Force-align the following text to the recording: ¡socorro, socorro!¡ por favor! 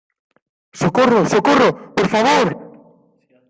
¡socorro, 0.81 1.27
socorro!¡ 1.29 1.93
por 1.95 2.07
favor! 2.07 2.47